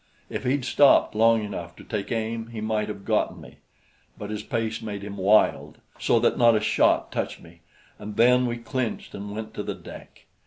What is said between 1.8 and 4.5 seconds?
take aim, he might have gotten me; but his